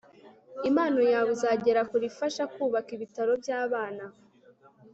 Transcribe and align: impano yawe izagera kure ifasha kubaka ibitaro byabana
impano 0.69 0.99
yawe 1.13 1.29
izagera 1.35 1.81
kure 1.89 2.05
ifasha 2.11 2.43
kubaka 2.53 2.89
ibitaro 2.97 3.31
byabana 3.41 4.05